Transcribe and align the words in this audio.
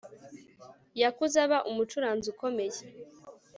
Yakuze 1.01 1.37
aba 1.45 1.57
umucuranzi 1.69 2.25
ukomeye 2.33 2.79